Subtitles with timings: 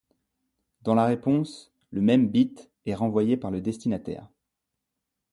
[0.81, 4.27] Dans la réponse, le même bit est renvoyé par le destinataire.